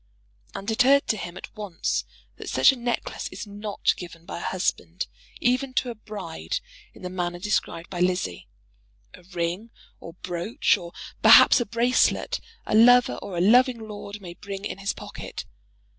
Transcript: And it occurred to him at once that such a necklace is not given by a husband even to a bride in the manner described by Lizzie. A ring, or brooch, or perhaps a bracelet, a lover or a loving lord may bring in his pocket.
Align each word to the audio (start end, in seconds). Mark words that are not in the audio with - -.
And 0.55 0.71
it 0.71 0.81
occurred 0.81 1.05
to 1.09 1.15
him 1.17 1.37
at 1.37 1.55
once 1.55 2.05
that 2.37 2.49
such 2.49 2.71
a 2.71 2.75
necklace 2.75 3.27
is 3.27 3.45
not 3.45 3.93
given 3.97 4.25
by 4.25 4.39
a 4.39 4.43
husband 4.43 5.05
even 5.39 5.75
to 5.75 5.91
a 5.91 5.93
bride 5.93 6.59
in 6.95 7.03
the 7.03 7.09
manner 7.11 7.37
described 7.37 7.91
by 7.91 7.99
Lizzie. 7.99 8.47
A 9.13 9.21
ring, 9.21 9.69
or 9.99 10.13
brooch, 10.13 10.75
or 10.75 10.91
perhaps 11.21 11.59
a 11.59 11.67
bracelet, 11.67 12.39
a 12.65 12.73
lover 12.73 13.19
or 13.21 13.37
a 13.37 13.41
loving 13.41 13.87
lord 13.87 14.19
may 14.21 14.33
bring 14.33 14.65
in 14.65 14.79
his 14.79 14.91
pocket. 14.93 15.45